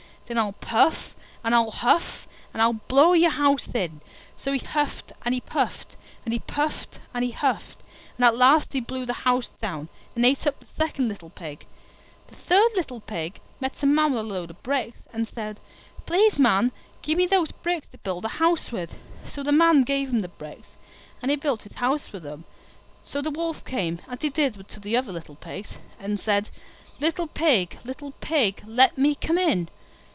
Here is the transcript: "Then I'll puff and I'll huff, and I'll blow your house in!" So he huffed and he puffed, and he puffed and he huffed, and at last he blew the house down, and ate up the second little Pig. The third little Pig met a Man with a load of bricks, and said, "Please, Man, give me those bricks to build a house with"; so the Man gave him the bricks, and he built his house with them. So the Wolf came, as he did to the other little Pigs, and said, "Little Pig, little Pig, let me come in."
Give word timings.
"Then 0.27 0.37
I'll 0.37 0.53
puff 0.53 1.13
and 1.43 1.53
I'll 1.53 1.71
huff, 1.71 2.25
and 2.53 2.61
I'll 2.61 2.79
blow 2.87 3.11
your 3.11 3.31
house 3.31 3.67
in!" 3.75 3.99
So 4.37 4.53
he 4.53 4.59
huffed 4.59 5.11
and 5.25 5.33
he 5.33 5.41
puffed, 5.41 5.97
and 6.25 6.31
he 6.31 6.39
puffed 6.39 6.99
and 7.13 7.21
he 7.25 7.31
huffed, 7.31 7.83
and 8.15 8.23
at 8.23 8.37
last 8.37 8.71
he 8.71 8.79
blew 8.79 9.05
the 9.05 9.11
house 9.27 9.49
down, 9.61 9.89
and 10.15 10.25
ate 10.25 10.47
up 10.47 10.61
the 10.61 10.67
second 10.67 11.09
little 11.09 11.31
Pig. 11.31 11.65
The 12.29 12.37
third 12.37 12.71
little 12.77 13.01
Pig 13.01 13.41
met 13.59 13.83
a 13.83 13.85
Man 13.85 14.11
with 14.13 14.21
a 14.21 14.23
load 14.23 14.49
of 14.51 14.63
bricks, 14.63 14.99
and 15.11 15.27
said, 15.27 15.59
"Please, 16.05 16.39
Man, 16.39 16.71
give 17.01 17.17
me 17.17 17.25
those 17.25 17.51
bricks 17.51 17.87
to 17.87 17.97
build 17.97 18.23
a 18.23 18.29
house 18.29 18.71
with"; 18.71 18.93
so 19.29 19.43
the 19.43 19.51
Man 19.51 19.83
gave 19.83 20.07
him 20.07 20.21
the 20.21 20.29
bricks, 20.29 20.77
and 21.21 21.29
he 21.29 21.35
built 21.35 21.63
his 21.63 21.73
house 21.73 22.09
with 22.13 22.23
them. 22.23 22.45
So 23.03 23.21
the 23.21 23.31
Wolf 23.31 23.65
came, 23.65 23.99
as 24.07 24.21
he 24.21 24.29
did 24.29 24.53
to 24.65 24.79
the 24.79 24.95
other 24.95 25.11
little 25.11 25.35
Pigs, 25.35 25.71
and 25.99 26.17
said, 26.21 26.47
"Little 27.01 27.27
Pig, 27.27 27.79
little 27.83 28.13
Pig, 28.21 28.63
let 28.65 28.97
me 28.97 29.15
come 29.15 29.37
in." 29.37 29.67